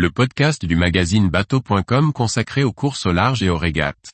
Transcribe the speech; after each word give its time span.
le 0.00 0.10
podcast 0.10 0.64
du 0.64 0.76
magazine 0.76 1.28
bateau.com 1.28 2.14
consacré 2.14 2.64
aux 2.64 2.72
courses 2.72 3.04
au 3.04 3.12
large 3.12 3.42
et 3.42 3.50
aux 3.50 3.58
régates. 3.58 4.12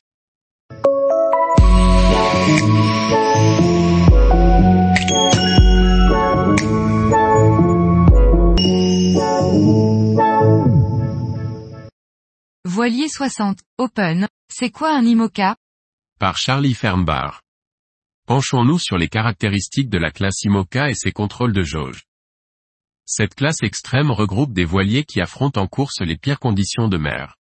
Voilier 12.65 13.07
60, 13.07 13.59
Open, 13.77 14.27
c'est 14.53 14.71
quoi 14.71 14.93
un 14.93 15.05
IMOCA? 15.05 15.55
Par 16.19 16.35
Charlie 16.35 16.73
Fernbar. 16.73 17.39
Penchons-nous 18.25 18.79
sur 18.79 18.97
les 18.97 19.07
caractéristiques 19.07 19.89
de 19.89 19.99
la 19.99 20.11
classe 20.11 20.43
IMOCA 20.43 20.89
et 20.89 20.95
ses 20.95 21.13
contrôles 21.13 21.53
de 21.53 21.63
jauge. 21.63 22.06
Cette 23.09 23.35
classe 23.35 23.63
extrême 23.63 24.11
regroupe 24.11 24.51
des 24.51 24.65
voiliers 24.65 25.05
qui 25.05 25.21
affrontent 25.21 25.61
en 25.61 25.67
course 25.67 26.01
les 26.01 26.17
pires 26.17 26.41
conditions 26.41 26.89
de 26.89 26.97
mer. 26.97 27.35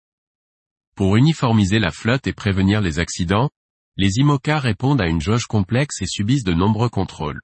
Pour 0.96 1.16
uniformiser 1.16 1.80
la 1.80 1.90
flotte 1.90 2.28
et 2.28 2.34
prévenir 2.34 2.82
les 2.82 3.00
accidents, 3.00 3.50
les 3.98 4.20
IMOCA 4.20 4.60
répondent 4.60 5.02
à 5.02 5.08
une 5.08 5.22
jauge 5.22 5.48
complexe 5.48 6.04
et 6.04 6.06
subissent 6.06 6.44
de 6.44 6.54
nombreux 6.54 6.90
contrôles. 6.90 7.42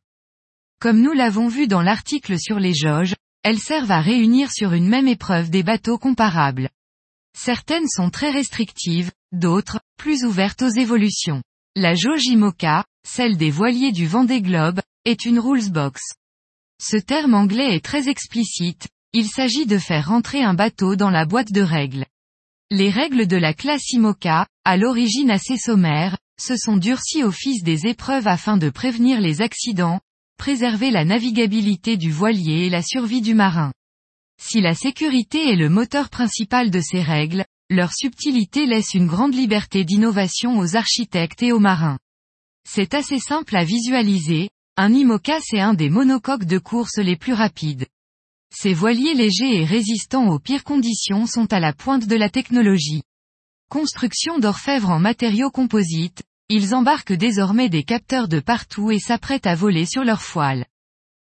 Comme 0.79 1.01
nous 1.01 1.13
l'avons 1.13 1.47
vu 1.47 1.67
dans 1.67 1.81
l'article 1.81 2.37
sur 2.39 2.59
les 2.59 2.75
jauges, 2.75 3.15
elles 3.41 3.57
servent 3.57 3.91
à 3.91 4.01
réunir 4.01 4.51
sur 4.51 4.73
une 4.73 4.87
même 4.87 5.07
épreuve 5.07 5.49
des 5.49 5.63
bateaux 5.63 5.97
comparables. 5.97 6.69
Certaines 7.35 7.87
sont 7.87 8.11
très 8.11 8.29
restrictives, 8.29 9.11
d'autres, 9.31 9.79
plus 9.97 10.25
ouvertes 10.25 10.61
aux 10.61 10.69
évolutions. 10.69 11.41
La 11.75 11.95
jauge 11.95 12.25
IMOCA, 12.25 12.85
celle 13.03 13.37
des 13.37 13.49
voiliers 13.49 13.91
du 13.91 14.05
Vendée 14.05 14.43
Globe, 14.43 14.79
est 15.05 15.25
une 15.25 15.39
rules 15.39 15.71
box. 15.71 16.01
Ce 16.83 16.97
terme 16.97 17.35
anglais 17.35 17.75
est 17.75 17.85
très 17.85 18.09
explicite, 18.09 18.87
il 19.13 19.27
s'agit 19.27 19.67
de 19.67 19.77
faire 19.77 20.07
rentrer 20.07 20.41
un 20.41 20.55
bateau 20.55 20.95
dans 20.95 21.11
la 21.11 21.25
boîte 21.25 21.51
de 21.51 21.61
règles. 21.61 22.07
Les 22.71 22.89
règles 22.89 23.27
de 23.27 23.37
la 23.37 23.53
classe 23.53 23.91
IMOCA, 23.91 24.47
à 24.65 24.77
l'origine 24.77 25.29
assez 25.29 25.57
sommaires, 25.57 26.17
se 26.39 26.57
sont 26.57 26.77
durcies 26.77 27.23
au 27.23 27.29
fil 27.29 27.61
des 27.61 27.85
épreuves 27.85 28.27
afin 28.27 28.57
de 28.57 28.71
prévenir 28.71 29.21
les 29.21 29.43
accidents, 29.43 29.99
préserver 30.37 30.89
la 30.89 31.05
navigabilité 31.05 31.97
du 31.97 32.09
voilier 32.09 32.65
et 32.65 32.69
la 32.71 32.81
survie 32.81 33.21
du 33.21 33.35
marin. 33.35 33.71
Si 34.41 34.59
la 34.59 34.73
sécurité 34.73 35.51
est 35.51 35.57
le 35.57 35.69
moteur 35.69 36.09
principal 36.09 36.71
de 36.71 36.81
ces 36.81 37.03
règles, 37.03 37.45
leur 37.69 37.93
subtilité 37.93 38.65
laisse 38.65 38.95
une 38.95 39.05
grande 39.05 39.35
liberté 39.35 39.83
d'innovation 39.85 40.57
aux 40.57 40.75
architectes 40.75 41.43
et 41.43 41.51
aux 41.51 41.59
marins. 41.59 41.99
C'est 42.67 42.95
assez 42.95 43.19
simple 43.19 43.55
à 43.55 43.63
visualiser, 43.63 44.49
un 44.83 44.95
IMOCA 44.95 45.37
c'est 45.41 45.59
un 45.59 45.75
des 45.75 45.91
monocoques 45.91 46.45
de 46.45 46.57
course 46.57 46.97
les 46.97 47.15
plus 47.15 47.33
rapides. 47.33 47.85
Ces 48.51 48.73
voiliers 48.73 49.13
légers 49.13 49.61
et 49.61 49.63
résistants 49.63 50.27
aux 50.29 50.39
pires 50.39 50.63
conditions 50.63 51.27
sont 51.27 51.53
à 51.53 51.59
la 51.59 51.71
pointe 51.71 52.07
de 52.07 52.15
la 52.15 52.29
technologie. 52.31 53.03
Construction 53.69 54.39
d'orfèvre 54.39 54.89
en 54.89 54.97
matériaux 54.97 55.51
composites, 55.51 56.23
ils 56.49 56.73
embarquent 56.73 57.13
désormais 57.13 57.69
des 57.69 57.83
capteurs 57.83 58.27
de 58.27 58.39
partout 58.39 58.89
et 58.89 58.97
s'apprêtent 58.97 59.45
à 59.45 59.53
voler 59.53 59.85
sur 59.85 60.03
leur 60.03 60.23
foile. 60.23 60.65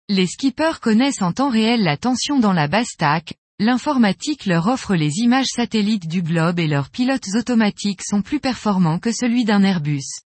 Les 0.08 0.26
skippers 0.26 0.80
connaissent 0.80 1.22
en 1.22 1.34
temps 1.34 1.50
réel 1.50 1.84
la 1.84 1.98
tension 1.98 2.40
dans 2.40 2.54
la 2.54 2.70
basse-taque, 2.70 3.34
l'informatique 3.60 4.46
leur 4.46 4.68
offre 4.68 4.96
les 4.96 5.18
images 5.18 5.50
satellites 5.54 6.08
du 6.08 6.22
globe 6.22 6.60
et 6.60 6.68
leurs 6.68 6.90
pilotes 6.90 7.28
automatiques 7.36 8.04
sont 8.04 8.22
plus 8.22 8.40
performants 8.40 9.00
que 9.00 9.12
celui 9.12 9.44
d'un 9.44 9.64
Airbus. 9.64 10.22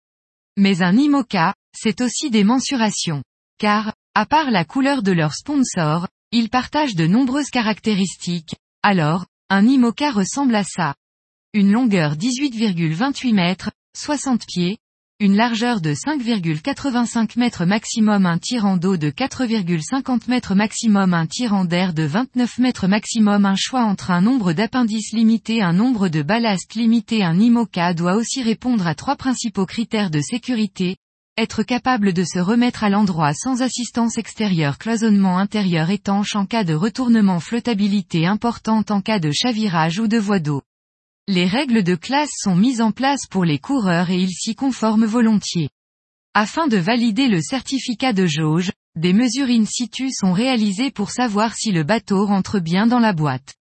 Mais 0.56 0.82
un 0.82 0.96
IMOCA, 0.96 1.54
c'est 1.76 2.00
aussi 2.00 2.30
des 2.30 2.44
mensurations. 2.44 3.22
Car, 3.58 3.94
à 4.14 4.26
part 4.26 4.50
la 4.50 4.64
couleur 4.64 5.02
de 5.02 5.12
leur 5.12 5.34
sponsor, 5.34 6.08
ils 6.32 6.50
partagent 6.50 6.94
de 6.94 7.06
nombreuses 7.06 7.50
caractéristiques. 7.50 8.54
Alors, 8.82 9.26
un 9.48 9.66
IMOCA 9.66 10.10
ressemble 10.10 10.54
à 10.54 10.64
ça. 10.64 10.94
Une 11.52 11.72
longueur 11.72 12.16
18,28 12.16 13.34
mètres, 13.34 13.70
60 13.96 14.46
pieds, 14.46 14.78
une 15.22 15.36
largeur 15.36 15.82
de 15.82 15.92
5,85 15.92 17.38
mètres 17.38 17.66
maximum 17.66 18.24
un 18.24 18.38
tirant 18.38 18.78
d'eau 18.78 18.96
de 18.96 19.10
4,50 19.10 20.30
mètres 20.30 20.54
maximum 20.54 21.12
un 21.12 21.26
tirant 21.26 21.66
d'air 21.66 21.92
de 21.92 22.04
29 22.04 22.58
mètres 22.58 22.86
maximum 22.86 23.44
un 23.44 23.54
choix 23.54 23.82
entre 23.82 24.12
un 24.12 24.22
nombre 24.22 24.54
d'appendices 24.54 25.12
limité 25.12 25.60
un 25.60 25.74
nombre 25.74 26.08
de 26.08 26.22
ballasts 26.22 26.74
limité 26.74 27.22
un 27.22 27.38
IMOCA 27.38 27.92
doit 27.92 28.14
aussi 28.14 28.42
répondre 28.42 28.86
à 28.86 28.94
trois 28.94 29.16
principaux 29.16 29.66
critères 29.66 30.10
de 30.10 30.22
sécurité, 30.22 30.96
être 31.36 31.62
capable 31.62 32.12
de 32.12 32.24
se 32.24 32.38
remettre 32.38 32.84
à 32.84 32.90
l'endroit 32.90 33.32
sans 33.34 33.62
assistance 33.62 34.18
extérieure 34.18 34.78
cloisonnement 34.78 35.38
intérieur 35.38 35.90
étanche 35.90 36.36
en 36.36 36.46
cas 36.46 36.64
de 36.64 36.74
retournement 36.74 37.40
flottabilité 37.40 38.26
importante 38.26 38.90
en 38.90 39.00
cas 39.00 39.18
de 39.18 39.30
chavirage 39.30 39.98
ou 39.98 40.08
de 40.08 40.18
voie 40.18 40.38
d'eau. 40.38 40.62
Les 41.28 41.46
règles 41.46 41.82
de 41.82 41.94
classe 41.94 42.32
sont 42.34 42.56
mises 42.56 42.80
en 42.80 42.92
place 42.92 43.26
pour 43.26 43.44
les 43.44 43.58
coureurs 43.58 44.10
et 44.10 44.18
ils 44.18 44.32
s'y 44.32 44.54
conforment 44.54 45.06
volontiers. 45.06 45.70
Afin 46.34 46.66
de 46.66 46.76
valider 46.76 47.28
le 47.28 47.40
certificat 47.40 48.12
de 48.12 48.26
jauge, 48.26 48.72
des 48.96 49.12
mesures 49.12 49.48
in 49.48 49.64
situ 49.64 50.10
sont 50.12 50.32
réalisées 50.32 50.90
pour 50.90 51.10
savoir 51.10 51.54
si 51.54 51.72
le 51.72 51.84
bateau 51.84 52.26
rentre 52.26 52.58
bien 52.58 52.86
dans 52.86 52.98
la 52.98 53.12
boîte. 53.12 53.54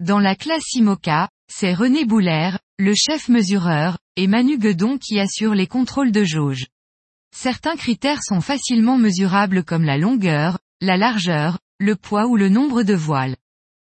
Dans 0.00 0.20
la 0.20 0.36
classe 0.36 0.72
IMOCA, 0.74 1.28
c'est 1.52 1.74
René 1.74 2.04
Boulaire, 2.04 2.58
le 2.78 2.94
chef 2.94 3.28
mesureur, 3.28 3.98
et 4.16 4.26
Manu 4.26 4.56
Guedon 4.56 4.96
qui 4.96 5.20
assurent 5.20 5.54
les 5.54 5.66
contrôles 5.66 6.12
de 6.12 6.24
jauge. 6.24 6.66
Certains 7.34 7.76
critères 7.76 8.22
sont 8.22 8.40
facilement 8.40 8.98
mesurables 8.98 9.64
comme 9.64 9.84
la 9.84 9.98
longueur, 9.98 10.58
la 10.80 10.96
largeur, 10.96 11.58
le 11.78 11.96
poids 11.96 12.26
ou 12.26 12.36
le 12.36 12.48
nombre 12.48 12.82
de 12.82 12.94
voiles. 12.94 13.36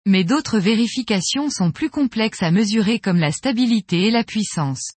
Mais 0.05 0.23
d'autres 0.23 0.59
vérifications 0.59 1.49
sont 1.49 1.71
plus 1.71 1.89
complexes 1.89 2.43
à 2.43 2.51
mesurer 2.51 2.99
comme 2.99 3.19
la 3.19 3.31
stabilité 3.31 4.03
et 4.03 4.11
la 4.11 4.23
puissance. 4.23 4.93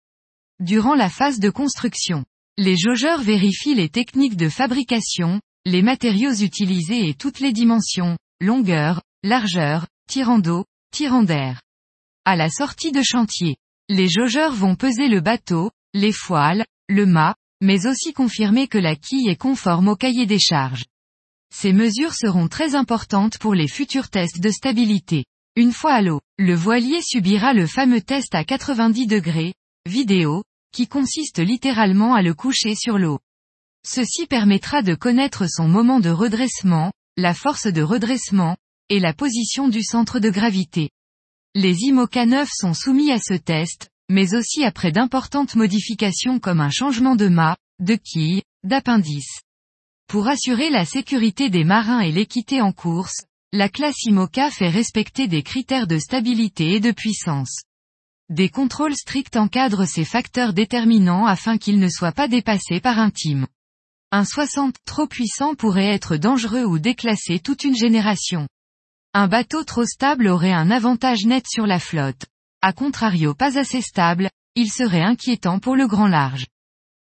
Durant 0.60 0.94
la 0.94 1.10
phase 1.10 1.40
de 1.40 1.50
construction, 1.50 2.24
les 2.56 2.76
jaugeurs 2.76 3.20
vérifient 3.20 3.74
les 3.74 3.88
techniques 3.88 4.36
de 4.36 4.48
fabrication, 4.48 5.40
les 5.66 5.82
matériaux 5.82 6.34
utilisés 6.34 7.08
et 7.08 7.14
toutes 7.14 7.40
les 7.40 7.52
dimensions, 7.52 8.16
longueur, 8.40 9.02
largeur, 9.22 9.86
tirant 10.08 10.38
d'eau, 10.38 10.64
tirant 10.90 11.22
d'air. 11.22 11.60
À 12.24 12.36
la 12.36 12.48
sortie 12.48 12.92
de 12.92 13.02
chantier, 13.02 13.56
les 13.88 14.08
jaugeurs 14.08 14.54
vont 14.54 14.76
peser 14.76 15.08
le 15.08 15.20
bateau, 15.20 15.70
les 15.92 16.12
foiles, 16.12 16.64
le 16.88 17.06
mât, 17.06 17.34
mais 17.64 17.86
aussi 17.86 18.12
confirmer 18.12 18.68
que 18.68 18.76
la 18.76 18.94
quille 18.94 19.28
est 19.28 19.40
conforme 19.40 19.88
au 19.88 19.96
cahier 19.96 20.26
des 20.26 20.38
charges. 20.38 20.84
Ces 21.50 21.72
mesures 21.72 22.12
seront 22.12 22.46
très 22.46 22.74
importantes 22.74 23.38
pour 23.38 23.54
les 23.54 23.68
futurs 23.68 24.10
tests 24.10 24.38
de 24.38 24.50
stabilité. 24.50 25.24
Une 25.56 25.72
fois 25.72 25.94
à 25.94 26.02
l'eau, 26.02 26.20
le 26.36 26.54
voilier 26.54 27.00
subira 27.00 27.54
le 27.54 27.66
fameux 27.66 28.02
test 28.02 28.34
à 28.34 28.44
90 28.44 29.06
degrés, 29.06 29.54
vidéo, 29.86 30.44
qui 30.72 30.88
consiste 30.88 31.38
littéralement 31.38 32.12
à 32.12 32.20
le 32.20 32.34
coucher 32.34 32.74
sur 32.74 32.98
l'eau. 32.98 33.18
Ceci 33.86 34.26
permettra 34.26 34.82
de 34.82 34.94
connaître 34.94 35.46
son 35.48 35.66
moment 35.66 36.00
de 36.00 36.10
redressement, 36.10 36.92
la 37.16 37.32
force 37.32 37.66
de 37.66 37.82
redressement, 37.82 38.58
et 38.90 39.00
la 39.00 39.14
position 39.14 39.68
du 39.68 39.82
centre 39.82 40.18
de 40.18 40.28
gravité. 40.28 40.90
Les 41.54 41.76
IMOCA 41.84 42.26
9 42.26 42.48
sont 42.52 42.74
soumis 42.74 43.10
à 43.10 43.18
ce 43.18 43.34
test, 43.34 43.88
mais 44.08 44.34
aussi 44.34 44.64
après 44.64 44.92
d'importantes 44.92 45.54
modifications 45.54 46.38
comme 46.38 46.60
un 46.60 46.70
changement 46.70 47.16
de 47.16 47.28
mât, 47.28 47.56
de 47.80 47.94
quille, 47.94 48.42
d'appendice. 48.62 49.40
Pour 50.08 50.28
assurer 50.28 50.70
la 50.70 50.84
sécurité 50.84 51.50
des 51.50 51.64
marins 51.64 52.00
et 52.00 52.12
l'équité 52.12 52.60
en 52.60 52.72
course, 52.72 53.24
la 53.52 53.68
classe 53.68 54.02
IMOCA 54.04 54.50
fait 54.50 54.68
respecter 54.68 55.28
des 55.28 55.42
critères 55.42 55.86
de 55.86 55.98
stabilité 55.98 56.74
et 56.74 56.80
de 56.80 56.92
puissance. 56.92 57.62
Des 58.28 58.48
contrôles 58.48 58.96
stricts 58.96 59.36
encadrent 59.36 59.86
ces 59.86 60.04
facteurs 60.04 60.54
déterminants 60.54 61.26
afin 61.26 61.58
qu'ils 61.58 61.78
ne 61.78 61.88
soient 61.88 62.12
pas 62.12 62.26
dépassés 62.26 62.80
par 62.80 62.98
un 62.98 63.10
team. 63.10 63.46
Un 64.12 64.24
60 64.24 64.76
trop 64.86 65.06
puissant 65.06 65.54
pourrait 65.54 65.92
être 65.92 66.16
dangereux 66.16 66.64
ou 66.64 66.78
déclasser 66.78 67.38
toute 67.38 67.64
une 67.64 67.76
génération. 67.76 68.48
Un 69.12 69.28
bateau 69.28 69.62
trop 69.64 69.84
stable 69.84 70.28
aurait 70.28 70.52
un 70.52 70.70
avantage 70.70 71.24
net 71.24 71.44
sur 71.48 71.66
la 71.66 71.78
flotte. 71.78 72.26
A 72.66 72.72
contrario 72.72 73.34
pas 73.34 73.58
assez 73.58 73.82
stable, 73.82 74.30
il 74.54 74.70
serait 74.70 75.02
inquiétant 75.02 75.58
pour 75.58 75.76
le 75.76 75.86
grand 75.86 76.06
large. 76.06 76.46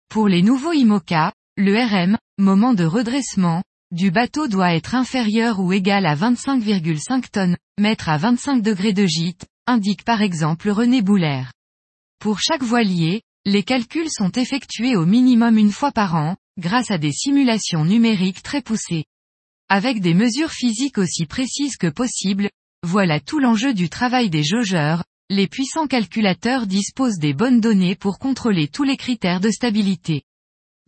Pour 0.08 0.26
les 0.26 0.40
nouveaux 0.40 0.72
IMOCA, 0.72 1.34
le 1.58 1.76
RM, 1.76 2.16
moment 2.38 2.72
de 2.72 2.84
redressement, 2.84 3.62
du 3.90 4.10
bateau 4.10 4.48
doit 4.48 4.74
être 4.74 4.94
inférieur 4.94 5.60
ou 5.60 5.74
égal 5.74 6.06
à 6.06 6.16
25,5 6.16 7.28
tonnes, 7.30 7.58
mètre 7.78 8.08
à 8.08 8.16
25 8.16 8.62
degrés 8.62 8.94
de 8.94 9.04
gîte, 9.04 9.44
indique 9.66 10.04
par 10.04 10.22
exemple 10.22 10.70
René 10.70 11.02
Boulaire. 11.02 11.52
Pour 12.18 12.40
chaque 12.40 12.62
voilier, 12.62 13.20
les 13.44 13.62
calculs 13.62 14.10
sont 14.10 14.30
effectués 14.30 14.96
au 14.96 15.04
minimum 15.04 15.58
une 15.58 15.70
fois 15.70 15.92
par 15.92 16.14
an, 16.14 16.34
grâce 16.56 16.90
à 16.90 16.96
des 16.96 17.12
simulations 17.12 17.84
numériques 17.84 18.42
très 18.42 18.62
poussées. 18.62 19.04
Avec 19.68 20.00
des 20.00 20.14
mesures 20.14 20.52
physiques 20.52 20.96
aussi 20.96 21.26
précises 21.26 21.76
que 21.76 21.88
possible, 21.88 22.48
voilà 22.82 23.20
tout 23.20 23.38
l'enjeu 23.38 23.74
du 23.74 23.90
travail 23.90 24.30
des 24.30 24.44
jaugeurs, 24.44 25.04
les 25.32 25.46
puissants 25.46 25.86
calculateurs 25.86 26.66
disposent 26.66 27.18
des 27.18 27.32
bonnes 27.32 27.58
données 27.58 27.94
pour 27.94 28.18
contrôler 28.18 28.68
tous 28.68 28.82
les 28.82 28.98
critères 28.98 29.40
de 29.40 29.50
stabilité. 29.50 30.24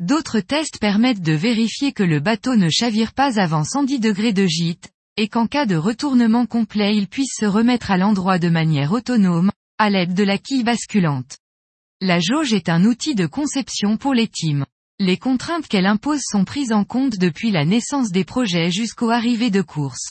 D'autres 0.00 0.40
tests 0.40 0.78
permettent 0.78 1.22
de 1.22 1.32
vérifier 1.32 1.92
que 1.92 2.02
le 2.02 2.20
bateau 2.20 2.54
ne 2.54 2.68
chavire 2.68 3.14
pas 3.14 3.40
avant 3.40 3.64
110 3.64 4.00
degrés 4.00 4.34
de 4.34 4.44
gîte, 4.44 4.90
et 5.16 5.28
qu'en 5.28 5.46
cas 5.46 5.64
de 5.64 5.76
retournement 5.76 6.44
complet 6.44 6.94
il 6.94 7.08
puisse 7.08 7.32
se 7.40 7.46
remettre 7.46 7.90
à 7.90 7.96
l'endroit 7.96 8.38
de 8.38 8.50
manière 8.50 8.92
autonome, 8.92 9.50
à 9.78 9.88
l'aide 9.88 10.12
de 10.12 10.24
la 10.24 10.36
quille 10.36 10.62
basculante. 10.62 11.38
La 12.02 12.20
jauge 12.20 12.52
est 12.52 12.68
un 12.68 12.84
outil 12.84 13.14
de 13.14 13.26
conception 13.26 13.96
pour 13.96 14.12
les 14.12 14.28
teams. 14.28 14.66
Les 14.98 15.16
contraintes 15.16 15.68
qu'elle 15.68 15.86
impose 15.86 16.20
sont 16.22 16.44
prises 16.44 16.72
en 16.72 16.84
compte 16.84 17.16
depuis 17.16 17.50
la 17.50 17.64
naissance 17.64 18.10
des 18.10 18.24
projets 18.24 18.70
jusqu'aux 18.70 19.10
arrivées 19.10 19.50
de 19.50 19.62
course. 19.62 20.10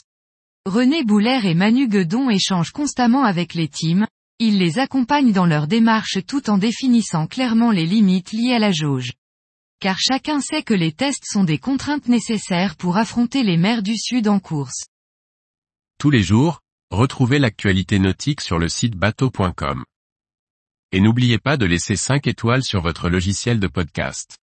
René 0.66 1.04
Bouler 1.04 1.40
et 1.44 1.54
Manu 1.54 1.86
Guedon 1.86 2.30
échangent 2.30 2.72
constamment 2.72 3.22
avec 3.22 3.54
les 3.54 3.68
teams, 3.68 4.06
ils 4.38 4.58
les 4.58 4.78
accompagnent 4.78 5.32
dans 5.32 5.46
leur 5.46 5.66
démarche 5.66 6.18
tout 6.26 6.50
en 6.50 6.58
définissant 6.58 7.26
clairement 7.26 7.70
les 7.70 7.86
limites 7.86 8.32
liées 8.32 8.54
à 8.54 8.58
la 8.58 8.72
jauge. 8.72 9.12
Car 9.80 9.98
chacun 9.98 10.40
sait 10.40 10.62
que 10.62 10.74
les 10.74 10.92
tests 10.92 11.24
sont 11.26 11.44
des 11.44 11.58
contraintes 11.58 12.08
nécessaires 12.08 12.76
pour 12.76 12.96
affronter 12.96 13.42
les 13.42 13.56
mers 13.56 13.82
du 13.82 13.96
Sud 13.96 14.28
en 14.28 14.40
course. 14.40 14.86
Tous 15.98 16.10
les 16.10 16.22
jours, 16.22 16.60
retrouvez 16.90 17.38
l'actualité 17.38 17.98
nautique 17.98 18.40
sur 18.40 18.58
le 18.58 18.68
site 18.68 18.96
bateau.com. 18.96 19.84
Et 20.92 21.00
n'oubliez 21.00 21.38
pas 21.38 21.56
de 21.56 21.66
laisser 21.66 21.96
5 21.96 22.26
étoiles 22.26 22.62
sur 22.62 22.80
votre 22.80 23.08
logiciel 23.08 23.60
de 23.60 23.68
podcast. 23.68 24.36